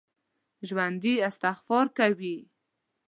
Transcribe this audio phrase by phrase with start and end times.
[0.67, 2.35] ژوندي استغفار کوي